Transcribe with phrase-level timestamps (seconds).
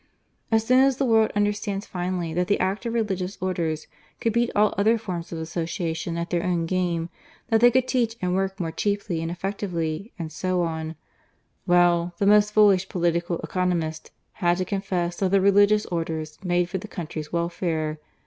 [0.51, 3.85] As soon as the world understood finally that the active Religious Orders
[4.19, 7.09] could beat all other forms of association at their own game
[7.49, 10.95] that they could teach and work more cheaply and effectively, and so on
[11.67, 14.09] well, the most foolish Political Economist
[14.41, 17.99] had to confess that the Religious Orders made for the country's welfare.